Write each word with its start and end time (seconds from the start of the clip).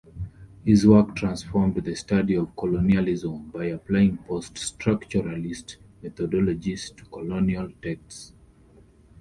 His 0.65 0.87
work 0.87 1.15
transformed 1.15 1.75
the 1.75 1.93
study 1.93 2.33
of 2.33 2.55
colonialism 2.55 3.49
by 3.51 3.65
applying 3.65 4.17
post-structuralist 4.17 5.75
methodologies 6.03 6.95
to 6.97 7.05
colonial 7.05 7.71
texts. 7.83 8.33